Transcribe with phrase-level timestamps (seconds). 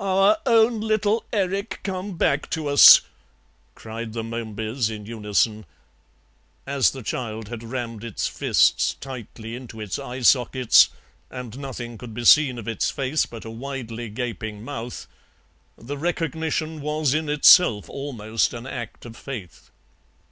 [0.00, 3.02] "Our own little Erik come back to us,"
[3.74, 5.66] cried the Momebys in unison;
[6.66, 10.88] as the child had rammed its fists tightly into its eye sockets
[11.30, 15.06] and nothing could be seen of its face but a widely gaping mouth,
[15.76, 19.70] the recognition was in itself almost an act of faith.